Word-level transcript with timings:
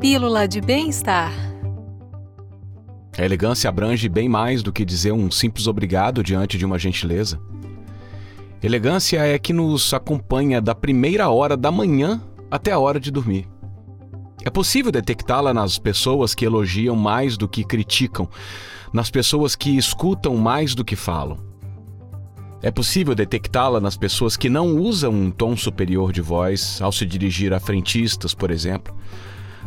Pílula 0.00 0.46
de 0.46 0.60
Bem-Estar. 0.60 1.32
A 3.18 3.24
elegância 3.24 3.68
abrange 3.68 4.08
bem 4.08 4.28
mais 4.28 4.62
do 4.62 4.72
que 4.72 4.84
dizer 4.84 5.10
um 5.10 5.28
simples 5.28 5.66
obrigado 5.66 6.22
diante 6.22 6.56
de 6.56 6.64
uma 6.64 6.78
gentileza. 6.78 7.40
Elegância 8.62 9.18
é 9.26 9.36
que 9.40 9.52
nos 9.52 9.92
acompanha 9.92 10.60
da 10.60 10.72
primeira 10.72 11.28
hora 11.30 11.56
da 11.56 11.72
manhã 11.72 12.22
até 12.48 12.70
a 12.70 12.78
hora 12.78 13.00
de 13.00 13.10
dormir. 13.10 13.48
É 14.44 14.50
possível 14.50 14.92
detectá-la 14.92 15.52
nas 15.52 15.80
pessoas 15.80 16.32
que 16.32 16.44
elogiam 16.44 16.94
mais 16.94 17.36
do 17.36 17.48
que 17.48 17.64
criticam, 17.64 18.28
nas 18.92 19.10
pessoas 19.10 19.56
que 19.56 19.76
escutam 19.76 20.36
mais 20.36 20.76
do 20.76 20.84
que 20.84 20.94
falam. 20.94 21.38
É 22.62 22.70
possível 22.70 23.16
detectá-la 23.16 23.80
nas 23.80 23.96
pessoas 23.96 24.36
que 24.36 24.48
não 24.48 24.76
usam 24.76 25.10
um 25.10 25.28
tom 25.28 25.56
superior 25.56 26.12
de 26.12 26.20
voz 26.20 26.80
ao 26.80 26.92
se 26.92 27.04
dirigir 27.04 27.52
a 27.52 27.58
frentistas, 27.58 28.32
por 28.32 28.52
exemplo. 28.52 28.94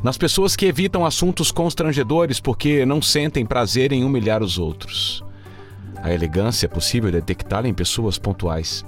Nas 0.03 0.17
pessoas 0.17 0.55
que 0.55 0.65
evitam 0.65 1.05
assuntos 1.05 1.51
constrangedores 1.51 2.39
porque 2.39 2.85
não 2.85 3.01
sentem 3.01 3.45
prazer 3.45 3.91
em 3.91 4.03
humilhar 4.03 4.41
os 4.41 4.57
outros. 4.57 5.23
A 5.97 6.11
elegância 6.11 6.65
é 6.65 6.69
possível 6.69 7.11
detectá-la 7.11 7.67
em 7.67 7.73
pessoas 7.73 8.17
pontuais. 8.17 8.83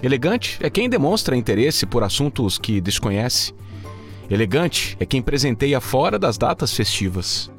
Elegante 0.00 0.58
é 0.62 0.70
quem 0.70 0.88
demonstra 0.88 1.36
interesse 1.36 1.86
por 1.86 2.04
assuntos 2.04 2.56
que 2.56 2.80
desconhece. 2.80 3.52
Elegante 4.30 4.96
é 5.00 5.04
quem 5.04 5.20
presenteia 5.20 5.80
fora 5.80 6.20
das 6.20 6.38
datas 6.38 6.72
festivas. 6.72 7.50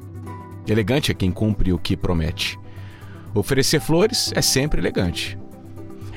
Elegante 0.66 1.10
é 1.10 1.14
quem 1.14 1.30
cumpre 1.30 1.70
o 1.70 1.78
que 1.78 1.98
promete. 1.98 2.58
Oferecer 3.34 3.80
flores 3.80 4.32
é 4.34 4.40
sempre 4.40 4.80
elegante. 4.80 5.38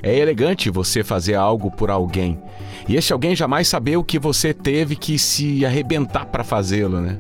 É 0.05 0.15
elegante 0.15 0.69
você 0.69 1.03
fazer 1.03 1.33
algo 1.33 1.71
por 1.71 1.89
alguém 1.89 2.39
e 2.87 2.95
esse 2.95 3.11
alguém 3.11 3.35
jamais 3.35 3.67
saber 3.67 3.97
o 3.97 4.03
que 4.03 4.19
você 4.19 4.53
teve 4.53 4.95
que 4.95 5.17
se 5.17 5.65
arrebentar 5.65 6.27
para 6.27 6.43
fazê-lo, 6.43 7.01
né? 7.01 7.17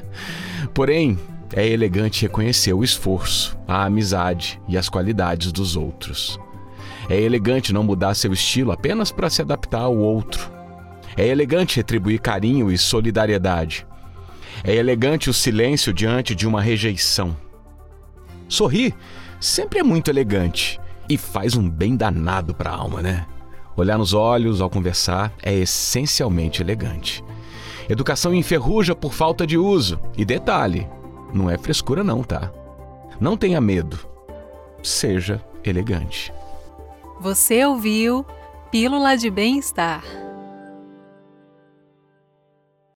Porém, 0.72 1.18
é 1.52 1.68
elegante 1.68 2.22
reconhecer 2.22 2.72
o 2.72 2.82
esforço, 2.82 3.58
a 3.68 3.84
amizade 3.84 4.58
e 4.66 4.78
as 4.78 4.88
qualidades 4.88 5.52
dos 5.52 5.76
outros. 5.76 6.40
É 7.10 7.20
elegante 7.20 7.74
não 7.74 7.84
mudar 7.84 8.14
seu 8.14 8.32
estilo 8.32 8.72
apenas 8.72 9.12
para 9.12 9.28
se 9.28 9.42
adaptar 9.42 9.82
ao 9.82 9.94
outro. 9.94 10.50
É 11.18 11.28
elegante 11.28 11.76
retribuir 11.76 12.22
carinho 12.22 12.72
e 12.72 12.78
solidariedade. 12.78 13.86
É 14.64 14.74
elegante 14.74 15.28
o 15.28 15.34
silêncio 15.34 15.92
diante 15.92 16.34
de 16.34 16.48
uma 16.48 16.62
rejeição. 16.62 17.36
Sorrir 18.48 18.94
sempre 19.38 19.80
é 19.80 19.82
muito 19.82 20.10
elegante 20.10 20.80
e 21.08 21.16
faz 21.16 21.56
um 21.56 21.68
bem 21.68 21.96
danado 21.96 22.54
para 22.54 22.70
a 22.70 22.76
alma, 22.76 23.02
né? 23.02 23.26
Olhar 23.76 23.98
nos 23.98 24.12
olhos 24.12 24.60
ao 24.60 24.70
conversar 24.70 25.32
é 25.42 25.52
essencialmente 25.52 26.62
elegante. 26.62 27.24
Educação 27.88 28.32
enferruja 28.32 28.94
por 28.94 29.12
falta 29.12 29.46
de 29.46 29.58
uso. 29.58 29.98
E 30.16 30.24
detalhe, 30.24 30.88
não 31.32 31.50
é 31.50 31.58
frescura 31.58 32.04
não, 32.04 32.22
tá? 32.22 32.50
Não 33.20 33.36
tenha 33.36 33.60
medo. 33.60 33.98
Seja 34.82 35.44
elegante. 35.64 36.32
Você 37.20 37.64
ouviu 37.64 38.24
Pílula 38.70 39.16
de 39.16 39.30
Bem-Estar. 39.30 40.23